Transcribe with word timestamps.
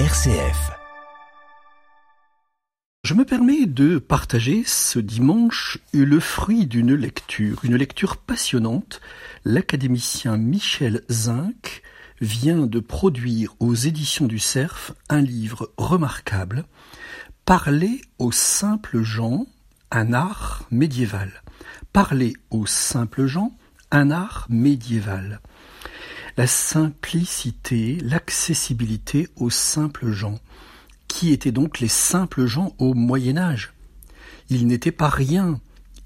RCF. 0.00 0.72
Je 3.04 3.14
me 3.14 3.24
permets 3.24 3.66
de 3.66 3.98
partager 3.98 4.64
ce 4.66 4.98
dimanche 4.98 5.78
le 5.92 6.18
fruit 6.18 6.66
d'une 6.66 6.94
lecture, 6.94 7.60
une 7.62 7.76
lecture 7.76 8.16
passionnante. 8.16 9.00
L'académicien 9.44 10.36
Michel 10.36 11.02
Zinc 11.08 11.82
vient 12.20 12.66
de 12.66 12.80
produire 12.80 13.54
aux 13.60 13.76
éditions 13.76 14.26
du 14.26 14.40
Cerf 14.40 14.94
un 15.08 15.20
livre 15.20 15.72
remarquable, 15.76 16.64
Parler 17.44 18.00
aux 18.18 18.32
simples 18.32 19.02
gens, 19.02 19.46
un 19.92 20.12
art 20.12 20.66
médiéval. 20.72 21.44
Parler 21.92 22.32
aux 22.50 22.66
simples 22.66 23.26
gens, 23.26 23.56
un 23.92 24.10
art 24.10 24.46
médiéval 24.50 25.40
la 26.36 26.46
simplicité, 26.46 27.98
l'accessibilité 28.02 29.28
aux 29.36 29.50
simples 29.50 30.10
gens. 30.10 30.38
Qui 31.06 31.32
étaient 31.32 31.52
donc 31.52 31.80
les 31.80 31.88
simples 31.88 32.46
gens 32.46 32.74
au 32.78 32.94
Moyen 32.94 33.36
Âge? 33.36 33.72
Ils 34.50 34.66
n'étaient 34.66 34.92
pas 34.92 35.08
rien, 35.08 35.60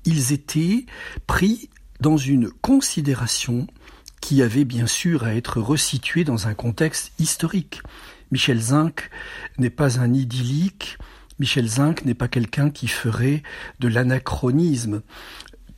ils 0.05 0.33
étaient 0.33 0.87
pris 1.27 1.71
dans 2.01 2.17
une 2.17 2.51
considération 2.51 3.67
qui 4.21 4.43
avait 4.43 4.65
bien 4.65 4.87
sûr 4.87 5.25
à 5.25 5.35
être 5.35 5.61
resituée 5.61 6.25
dans 6.25 6.47
un 6.47 6.55
contexte 6.55 7.13
historique. 7.19 7.81
Michel 8.31 8.61
Zinc 8.61 9.09
n'est 9.57 9.71
pas 9.71 9.99
un 9.99 10.13
idyllique, 10.13 10.99
Michel 11.39 11.67
Zinc 11.67 12.05
n'est 12.05 12.15
pas 12.15 12.29
quelqu'un 12.29 12.71
qui 12.71 12.89
ferait 12.89 13.43
de 13.81 13.89
l'anachronisme. 13.89 15.03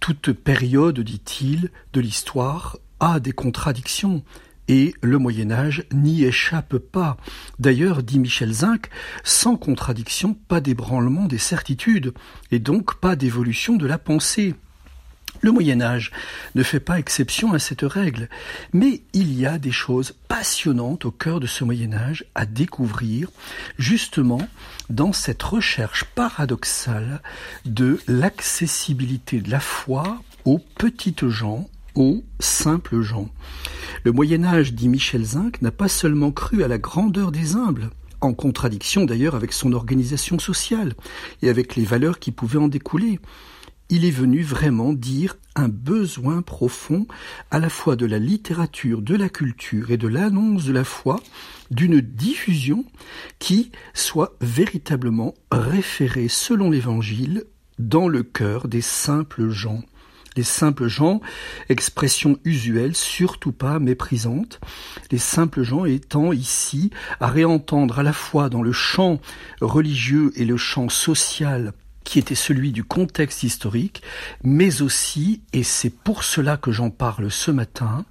Toute 0.00 0.32
période, 0.32 0.98
dit-il, 1.00 1.70
de 1.92 2.00
l'histoire 2.00 2.78
a 3.00 3.20
des 3.20 3.32
contradictions, 3.32 4.22
et 4.68 4.94
le 5.02 5.18
Moyen 5.18 5.50
Âge 5.50 5.84
n'y 5.92 6.24
échappe 6.24 6.78
pas. 6.78 7.16
D'ailleurs, 7.58 8.04
dit 8.04 8.20
Michel 8.20 8.52
Zinc, 8.52 8.88
sans 9.24 9.56
contradiction, 9.56 10.34
pas 10.34 10.60
d'ébranlement 10.60 11.24
des 11.24 11.38
certitudes, 11.38 12.14
et 12.52 12.60
donc 12.60 12.94
pas 13.00 13.16
d'évolution 13.16 13.74
de 13.76 13.86
la 13.86 13.98
pensée. 13.98 14.54
Le 15.40 15.52
Moyen 15.52 15.80
Âge 15.80 16.12
ne 16.54 16.62
fait 16.62 16.80
pas 16.80 16.98
exception 16.98 17.52
à 17.52 17.58
cette 17.58 17.82
règle, 17.82 18.28
mais 18.72 19.02
il 19.12 19.32
y 19.32 19.46
a 19.46 19.58
des 19.58 19.72
choses 19.72 20.14
passionnantes 20.28 21.04
au 21.04 21.10
cœur 21.10 21.40
de 21.40 21.46
ce 21.46 21.64
Moyen 21.64 21.92
Âge 21.94 22.24
à 22.34 22.46
découvrir, 22.46 23.30
justement 23.78 24.46
dans 24.90 25.12
cette 25.12 25.42
recherche 25.42 26.04
paradoxale 26.04 27.22
de 27.64 27.98
l'accessibilité 28.06 29.40
de 29.40 29.50
la 29.50 29.60
foi 29.60 30.20
aux 30.44 30.58
petites 30.58 31.28
gens, 31.28 31.68
aux 31.94 32.24
simples 32.38 33.00
gens. 33.00 33.28
Le 34.04 34.12
Moyen 34.12 34.44
Âge, 34.44 34.72
dit 34.74 34.88
Michel 34.88 35.24
Zinc, 35.24 35.60
n'a 35.62 35.70
pas 35.70 35.88
seulement 35.88 36.32
cru 36.32 36.62
à 36.62 36.68
la 36.68 36.78
grandeur 36.78 37.32
des 37.32 37.56
humbles, 37.56 37.90
en 38.20 38.32
contradiction 38.34 39.04
d'ailleurs 39.04 39.34
avec 39.34 39.52
son 39.52 39.72
organisation 39.72 40.38
sociale 40.38 40.94
et 41.42 41.48
avec 41.48 41.76
les 41.76 41.84
valeurs 41.84 42.18
qui 42.18 42.32
pouvaient 42.32 42.58
en 42.58 42.68
découler. 42.68 43.18
Il 43.92 44.04
est 44.04 44.12
venu 44.12 44.42
vraiment 44.42 44.92
dire 44.92 45.36
un 45.56 45.68
besoin 45.68 46.42
profond 46.42 47.06
à 47.50 47.58
la 47.58 47.68
fois 47.68 47.96
de 47.96 48.06
la 48.06 48.20
littérature, 48.20 49.02
de 49.02 49.16
la 49.16 49.28
culture 49.28 49.90
et 49.90 49.96
de 49.96 50.06
l'annonce 50.06 50.64
de 50.64 50.72
la 50.72 50.84
foi, 50.84 51.20
d'une 51.72 52.00
diffusion 52.00 52.84
qui 53.40 53.72
soit 53.92 54.36
véritablement 54.40 55.34
référée 55.50 56.28
selon 56.28 56.70
l'Évangile 56.70 57.44
dans 57.80 58.06
le 58.06 58.22
cœur 58.22 58.68
des 58.68 58.80
simples 58.80 59.48
gens 59.48 59.82
les 60.36 60.42
simples 60.42 60.88
gens, 60.88 61.20
expression 61.68 62.38
usuelle, 62.44 62.94
surtout 62.94 63.52
pas 63.52 63.78
méprisante, 63.78 64.60
les 65.10 65.18
simples 65.18 65.62
gens 65.62 65.84
étant 65.84 66.32
ici 66.32 66.90
à 67.20 67.28
réentendre 67.28 67.98
à 67.98 68.02
la 68.02 68.12
fois 68.12 68.48
dans 68.48 68.62
le 68.62 68.72
champ 68.72 69.20
religieux 69.60 70.32
et 70.36 70.44
le 70.44 70.56
champ 70.56 70.88
social 70.88 71.72
qui 72.04 72.18
était 72.18 72.34
celui 72.34 72.72
du 72.72 72.82
contexte 72.82 73.42
historique, 73.42 74.02
mais 74.42 74.82
aussi, 74.82 75.42
et 75.52 75.62
c'est 75.62 75.90
pour 75.90 76.24
cela 76.24 76.56
que 76.56 76.72
j'en 76.72 76.90
parle 76.90 77.30
ce 77.30 77.50
matin, 77.50 78.04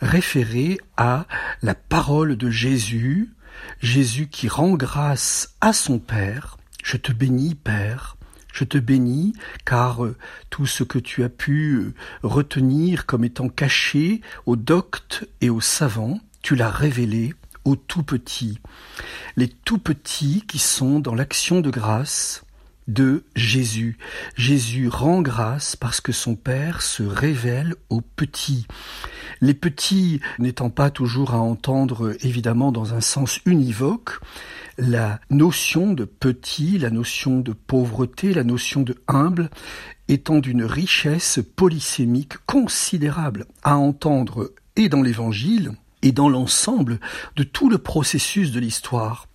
référé 0.00 0.78
à 0.96 1.26
la 1.60 1.74
parole 1.74 2.36
de 2.36 2.48
Jésus, 2.48 3.34
Jésus 3.80 4.28
qui 4.28 4.48
rend 4.48 4.74
grâce 4.74 5.56
à 5.60 5.72
son 5.72 5.98
Père, 5.98 6.56
je 6.82 6.96
te 6.96 7.12
bénis 7.12 7.54
Père, 7.54 8.13
je 8.54 8.64
te 8.64 8.78
bénis, 8.78 9.34
car 9.66 10.04
euh, 10.04 10.16
tout 10.48 10.64
ce 10.64 10.84
que 10.84 10.98
tu 10.98 11.24
as 11.24 11.28
pu 11.28 11.74
euh, 11.74 11.94
retenir 12.22 13.04
comme 13.04 13.24
étant 13.24 13.48
caché 13.48 14.22
aux 14.46 14.56
doctes 14.56 15.28
et 15.40 15.50
aux 15.50 15.60
savants, 15.60 16.20
tu 16.40 16.54
l'as 16.54 16.70
révélé 16.70 17.34
aux 17.64 17.76
tout 17.76 18.04
petits. 18.04 18.60
Les 19.36 19.48
tout 19.48 19.78
petits 19.78 20.44
qui 20.46 20.60
sont 20.60 21.00
dans 21.00 21.14
l'action 21.14 21.60
de 21.60 21.70
grâce 21.70 22.44
de 22.86 23.24
Jésus. 23.34 23.98
Jésus 24.36 24.88
rend 24.88 25.20
grâce 25.20 25.74
parce 25.74 26.00
que 26.00 26.12
son 26.12 26.36
Père 26.36 26.82
se 26.82 27.02
révèle 27.02 27.74
aux 27.88 28.02
petits. 28.02 28.66
Les 29.44 29.52
petits 29.52 30.20
n'étant 30.38 30.70
pas 30.70 30.88
toujours 30.88 31.34
à 31.34 31.38
entendre 31.38 32.16
évidemment 32.24 32.72
dans 32.72 32.94
un 32.94 33.02
sens 33.02 33.40
univoque, 33.44 34.18
la 34.78 35.20
notion 35.28 35.92
de 35.92 36.06
petit, 36.06 36.78
la 36.78 36.88
notion 36.88 37.40
de 37.40 37.52
pauvreté, 37.52 38.32
la 38.32 38.42
notion 38.42 38.80
de 38.80 38.96
humble 39.06 39.50
étant 40.08 40.38
d'une 40.38 40.64
richesse 40.64 41.40
polysémique 41.56 42.38
considérable 42.46 43.44
à 43.62 43.76
entendre 43.76 44.50
et 44.76 44.88
dans 44.88 45.02
l'Évangile 45.02 45.72
et 46.04 46.12
dans 46.12 46.28
l'ensemble 46.28 47.00
de 47.34 47.42
tout 47.42 47.68
le 47.68 47.78
processus 47.78 48.52
de 48.52 48.60
l'histoire. 48.60 49.26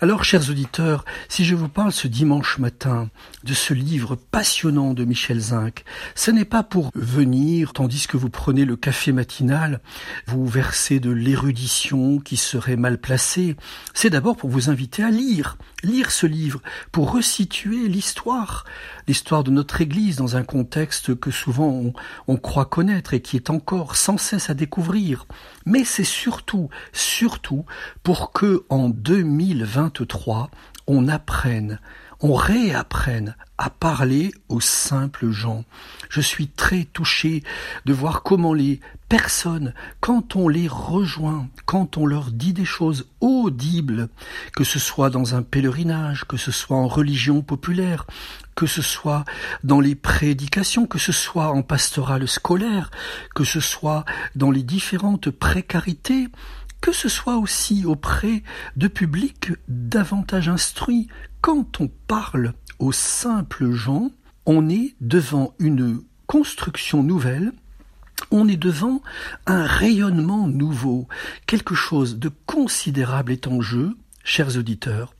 Alors, 0.00 0.24
chers 0.24 0.48
auditeurs, 0.50 1.04
si 1.28 1.44
je 1.44 1.54
vous 1.54 1.68
parle 1.68 1.92
ce 1.92 2.08
dimanche 2.08 2.58
matin 2.58 3.10
de 3.44 3.54
ce 3.54 3.74
livre 3.74 4.16
passionnant 4.16 4.94
de 4.94 5.04
Michel 5.04 5.38
Zinc, 5.38 5.84
ce 6.14 6.30
n'est 6.30 6.44
pas 6.44 6.62
pour 6.62 6.90
venir, 6.94 7.72
tandis 7.72 8.06
que 8.06 8.16
vous 8.16 8.30
prenez 8.30 8.64
le 8.64 8.76
café 8.76 9.12
matinal, 9.12 9.80
vous 10.26 10.46
verser 10.46 11.00
de 11.00 11.10
l'érudition 11.10 12.18
qui 12.18 12.36
serait 12.36 12.76
mal 12.76 12.98
placée. 12.98 13.56
C'est 13.94 14.10
d'abord 14.10 14.36
pour 14.36 14.50
vous 14.50 14.70
inviter 14.70 15.02
à 15.02 15.10
lire, 15.10 15.58
lire 15.82 16.10
ce 16.10 16.26
livre, 16.26 16.62
pour 16.90 17.12
resituer 17.12 17.88
l'histoire, 17.88 18.64
l'histoire 19.08 19.44
de 19.44 19.50
notre 19.50 19.80
Église 19.80 20.16
dans 20.16 20.36
un 20.36 20.44
contexte 20.44 21.14
que 21.18 21.30
souvent 21.30 21.68
on, 21.68 21.92
on 22.28 22.36
croit 22.36 22.66
connaître 22.66 23.14
et 23.14 23.20
qui 23.20 23.36
est 23.36 23.50
encore 23.50 23.96
sans 23.96 24.18
cesse 24.18 24.50
à 24.50 24.54
découvrir. 24.54 25.26
Mais 25.66 25.84
c'est 25.84 26.04
surtout, 26.12 26.68
surtout 26.92 27.64
pour 28.02 28.32
que 28.32 28.64
en 28.68 28.88
2023, 28.88 30.50
on 30.86 31.08
apprenne, 31.08 31.80
on 32.20 32.34
réapprenne 32.34 33.34
à 33.58 33.70
parler 33.70 34.32
aux 34.48 34.60
simples 34.60 35.30
gens. 35.30 35.64
Je 36.10 36.20
suis 36.20 36.48
très 36.48 36.84
touché 36.84 37.42
de 37.86 37.92
voir 37.92 38.22
comment 38.22 38.54
les 38.54 38.80
personnes, 39.12 39.74
quand 40.00 40.36
on 40.36 40.48
les 40.48 40.68
rejoint, 40.68 41.46
quand 41.66 41.98
on 41.98 42.06
leur 42.06 42.30
dit 42.30 42.54
des 42.54 42.64
choses 42.64 43.10
audibles, 43.20 44.08
que 44.56 44.64
ce 44.64 44.78
soit 44.78 45.10
dans 45.10 45.34
un 45.34 45.42
pèlerinage, 45.42 46.24
que 46.24 46.38
ce 46.38 46.50
soit 46.50 46.78
en 46.78 46.88
religion 46.88 47.42
populaire, 47.42 48.06
que 48.54 48.64
ce 48.64 48.80
soit 48.80 49.26
dans 49.64 49.80
les 49.80 49.94
prédications, 49.94 50.86
que 50.86 50.98
ce 50.98 51.12
soit 51.12 51.48
en 51.48 51.60
pastorale 51.60 52.26
scolaire, 52.26 52.90
que 53.34 53.44
ce 53.44 53.60
soit 53.60 54.06
dans 54.34 54.50
les 54.50 54.62
différentes 54.62 55.28
précarités, 55.28 56.28
que 56.80 56.92
ce 56.92 57.10
soit 57.10 57.36
aussi 57.36 57.84
auprès 57.84 58.42
de 58.76 58.88
publics 58.88 59.50
davantage 59.68 60.48
instruits. 60.48 61.08
Quand 61.42 61.82
on 61.82 61.90
parle 62.06 62.54
aux 62.78 62.92
simples 62.92 63.72
gens, 63.72 64.10
on 64.46 64.70
est 64.70 64.94
devant 65.02 65.52
une 65.58 66.00
construction 66.26 67.02
nouvelle, 67.02 67.52
on 68.30 68.48
est 68.48 68.56
devant 68.56 69.02
un 69.46 69.64
rayonnement 69.64 70.48
nouveau, 70.48 71.08
quelque 71.46 71.74
chose 71.74 72.18
de 72.18 72.30
considérable 72.46 73.32
est 73.32 73.46
en 73.46 73.60
jeu, 73.60 73.96
chers 74.24 74.56
auditeurs. 74.56 75.14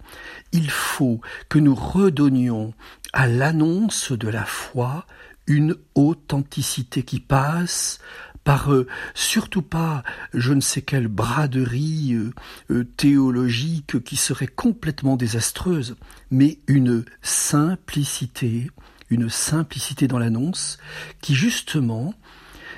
Il 0.53 0.71
faut 0.71 1.21
que 1.49 1.59
nous 1.59 1.75
redonnions 1.75 2.75
à 3.12 3.27
l'annonce 3.27 4.12
de 4.12 4.29
la 4.29 4.44
foi 4.44 5.06
une 5.47 5.77
authenticité 5.94 7.03
qui 7.03 7.21
passe 7.21 7.99
par 8.44 8.73
euh, 8.73 8.87
surtout 9.15 9.62
pas 9.62 10.03
je 10.35 10.53
ne 10.53 10.61
sais 10.61 10.83
quelle 10.83 11.09
braderie 11.09 12.15
euh, 12.15 12.33
euh, 12.71 12.85
théologique 12.85 14.03
qui 14.03 14.17
serait 14.17 14.47
complètement 14.47 15.17
désastreuse, 15.17 15.97
mais 16.31 16.59
une 16.67 17.05
simplicité, 17.23 18.71
une 19.11 19.29
simplicité 19.29 20.09
dans 20.09 20.19
l'annonce 20.19 20.79
qui 21.21 21.35
justement 21.35 22.15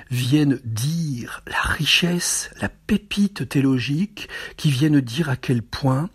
viennent 0.09 0.59
dire 0.63 1.41
la 1.47 1.61
richesse, 1.61 2.49
la 2.61 2.69
pépite 2.69 3.47
théologique, 3.49 4.29
qui 4.57 4.69
viennent 4.69 5.01
dire 5.01 5.29
à 5.29 5.35
quel 5.35 5.61
point 5.61 6.09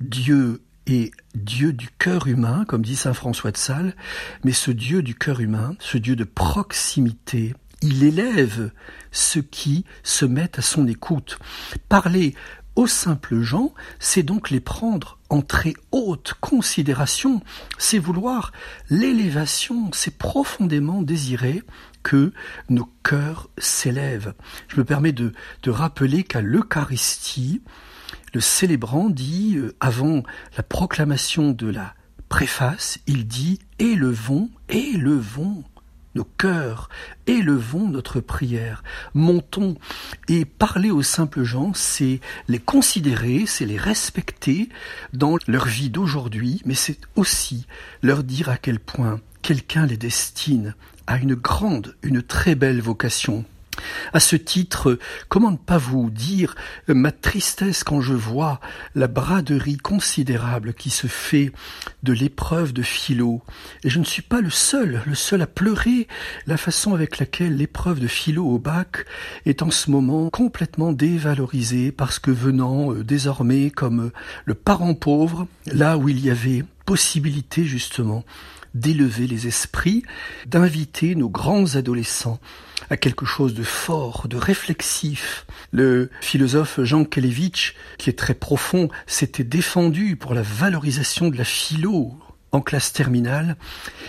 Dieu 0.00 0.62
est 0.86 1.12
Dieu 1.34 1.72
du 1.72 1.88
cœur 1.98 2.26
humain, 2.26 2.64
comme 2.66 2.82
dit 2.82 2.96
saint 2.96 3.14
François 3.14 3.50
de 3.50 3.56
Sales, 3.56 3.94
mais 4.44 4.52
ce 4.52 4.70
Dieu 4.70 5.02
du 5.02 5.14
cœur 5.14 5.40
humain, 5.40 5.74
ce 5.78 5.98
Dieu 5.98 6.16
de 6.16 6.24
proximité, 6.24 7.54
il 7.82 8.04
élève 8.04 8.70
ceux 9.10 9.42
qui 9.42 9.84
se 10.02 10.24
mettent 10.24 10.58
à 10.58 10.62
son 10.62 10.86
écoute. 10.86 11.38
Parler 11.88 12.34
aux 12.76 12.86
simples 12.86 13.40
gens, 13.40 13.72
c'est 13.98 14.22
donc 14.22 14.50
les 14.50 14.60
prendre 14.60 15.18
en 15.30 15.40
très 15.40 15.72
haute 15.92 16.34
considération, 16.40 17.42
c'est 17.78 17.98
vouloir 17.98 18.52
l'élévation, 18.90 19.90
c'est 19.92 20.16
profondément 20.16 21.02
désirer 21.02 21.62
que 22.06 22.32
nos 22.68 22.88
cœurs 23.02 23.50
s'élèvent. 23.58 24.34
Je 24.68 24.76
me 24.76 24.84
permets 24.84 25.10
de, 25.10 25.32
rappeler 25.66 26.22
qu'à 26.22 26.40
l'Eucharistie, 26.40 27.62
le 28.32 28.38
célébrant 28.38 29.10
dit, 29.10 29.56
euh, 29.56 29.74
avant 29.80 30.22
la 30.56 30.62
proclamation 30.62 31.50
de 31.50 31.66
la 31.66 31.94
préface, 32.28 33.00
il 33.08 33.26
dit 33.26 33.58
Élevons, 33.80 34.50
élevons 34.68 35.64
nos 36.14 36.24
cœurs, 36.24 36.88
élevons 37.26 37.88
notre 37.88 38.20
prière, 38.20 38.84
montons 39.12 39.74
et 40.28 40.44
parler 40.44 40.92
aux 40.92 41.02
simples 41.02 41.42
gens, 41.42 41.74
c'est 41.74 42.20
les 42.46 42.60
considérer, 42.60 43.46
c'est 43.46 43.66
les 43.66 43.78
respecter 43.78 44.68
dans 45.12 45.38
leur 45.48 45.66
vie 45.66 45.90
d'aujourd'hui, 45.90 46.62
mais 46.64 46.74
c'est 46.74 47.00
aussi 47.16 47.66
leur 48.00 48.22
dire 48.22 48.48
à 48.48 48.58
quel 48.58 48.78
point 48.78 49.20
quelqu'un 49.46 49.86
les 49.86 49.96
destine 49.96 50.74
à 51.06 51.18
une 51.18 51.36
grande, 51.36 51.94
une 52.02 52.20
très 52.20 52.56
belle 52.56 52.80
vocation. 52.80 53.44
À 54.12 54.18
ce 54.18 54.34
titre, 54.34 54.98
comment 55.28 55.52
ne 55.52 55.56
pas 55.56 55.78
vous 55.78 56.10
dire 56.10 56.56
ma 56.88 57.12
tristesse 57.12 57.84
quand 57.84 58.00
je 58.00 58.12
vois 58.12 58.58
la 58.96 59.06
braderie 59.06 59.76
considérable 59.76 60.74
qui 60.74 60.90
se 60.90 61.06
fait 61.06 61.52
de 62.02 62.12
l'épreuve 62.12 62.72
de 62.72 62.82
philo. 62.82 63.40
Et 63.84 63.88
je 63.88 64.00
ne 64.00 64.04
suis 64.04 64.22
pas 64.22 64.40
le 64.40 64.50
seul, 64.50 65.00
le 65.06 65.14
seul 65.14 65.42
à 65.42 65.46
pleurer 65.46 66.08
la 66.48 66.56
façon 66.56 66.92
avec 66.92 67.20
laquelle 67.20 67.56
l'épreuve 67.56 68.00
de 68.00 68.08
philo 68.08 68.44
au 68.44 68.58
bac 68.58 69.06
est 69.44 69.62
en 69.62 69.70
ce 69.70 69.92
moment 69.92 70.28
complètement 70.28 70.90
dévalorisée 70.90 71.92
parce 71.92 72.18
que 72.18 72.32
venant 72.32 72.92
euh, 72.92 73.04
désormais 73.04 73.70
comme 73.70 74.10
le 74.44 74.54
parent 74.54 74.94
pauvre, 74.94 75.46
là 75.66 75.98
où 75.98 76.08
il 76.08 76.18
y 76.18 76.30
avait 76.30 76.64
possibilité 76.84 77.64
justement 77.64 78.24
d'élever 78.80 79.26
les 79.26 79.46
esprits, 79.46 80.02
d'inviter 80.46 81.14
nos 81.14 81.28
grands 81.28 81.76
adolescents 81.76 82.38
à 82.90 82.96
quelque 82.96 83.26
chose 83.26 83.54
de 83.54 83.62
fort, 83.62 84.28
de 84.28 84.36
réflexif. 84.36 85.46
Le 85.72 86.10
philosophe 86.20 86.80
Jean 86.82 87.04
Kelevitch, 87.04 87.74
qui 87.98 88.10
est 88.10 88.18
très 88.18 88.34
profond, 88.34 88.88
s'était 89.06 89.44
défendu 89.44 90.16
pour 90.16 90.34
la 90.34 90.42
valorisation 90.42 91.28
de 91.28 91.36
la 91.36 91.44
philo 91.44 92.14
en 92.52 92.60
classe 92.60 92.92
terminale, 92.92 93.56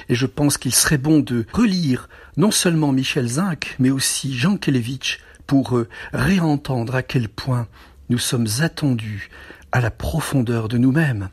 et 0.10 0.16
je 0.16 0.26
pense 0.26 0.58
qu'il 0.58 0.74
serait 0.74 0.98
bon 0.98 1.20
de 1.20 1.46
relire 1.54 2.08
non 2.38 2.52
seulement 2.52 2.92
Michel 2.92 3.28
Zinc, 3.28 3.76
mais 3.80 3.90
aussi 3.90 4.38
Jean 4.38 4.58
Kelevitch 4.58 5.20
pour 5.48 5.78
euh, 5.78 5.90
réentendre 6.14 6.96
à 6.96 7.04
quel 7.04 7.30
point 7.30 7.68
nous 8.10 8.20
sommes 8.20 8.48
attendus 8.60 9.30
à 9.72 9.82
la 9.82 9.92
profondeur 9.92 10.68
de 10.68 10.78
nous-mêmes. 10.78 11.30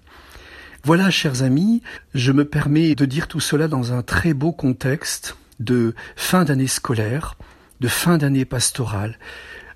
Voilà, 0.87 1.11
chers 1.11 1.43
amis, 1.43 1.81
je 2.13 2.31
me 2.31 2.45
permets 2.45 2.95
de 2.95 3.07
dire 3.07 3.27
tout 3.27 3.41
cela 3.41 3.69
dans 3.69 3.95
un 3.95 4.03
très 4.03 4.35
beau 4.35 4.53
contexte 4.53 5.35
de 5.59 5.95
fin 6.15 6.45
d'année 6.45 6.67
scolaire, 6.67 7.39
de 7.81 7.89
fin 7.89 8.19
d'année 8.19 8.45
pastorale. 8.45 9.19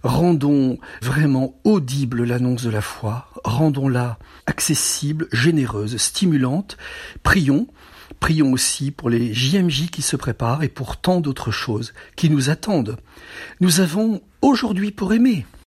Rendons 0.02 0.78
vraiment 1.00 1.58
audible 1.64 2.24
l'annonce 2.24 2.62
de 2.62 2.68
la 2.68 2.82
foi, 2.82 3.30
rendons-la 3.42 4.18
accessible, 4.44 5.28
généreuse, 5.32 5.96
stimulante. 5.96 6.76
Prions, 7.22 7.68
prions 8.20 8.52
aussi 8.52 8.90
pour 8.90 9.08
les 9.08 9.32
JMJ 9.32 9.88
qui 9.88 10.02
se 10.02 10.16
préparent 10.16 10.62
et 10.62 10.68
pour 10.68 10.98
tant 10.98 11.22
d'autres 11.22 11.52
choses 11.52 11.94
qui 12.16 12.28
nous 12.28 12.50
attendent. 12.50 12.98
Nous 13.62 13.80
avons 13.80 14.20
aujourd'hui 14.42 14.90
pour 14.90 15.14
aimer, 15.14 15.46